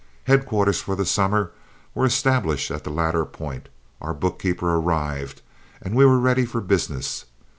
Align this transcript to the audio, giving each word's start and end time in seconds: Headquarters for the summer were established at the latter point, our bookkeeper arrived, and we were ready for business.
Headquarters 0.23 0.81
for 0.81 0.95
the 0.95 1.05
summer 1.05 1.51
were 1.93 2.05
established 2.07 2.71
at 2.71 2.83
the 2.83 2.89
latter 2.89 3.23
point, 3.23 3.69
our 4.01 4.15
bookkeeper 4.15 4.73
arrived, 4.75 5.43
and 5.79 5.93
we 5.95 6.05
were 6.07 6.17
ready 6.17 6.43
for 6.43 6.59
business. 6.59 7.25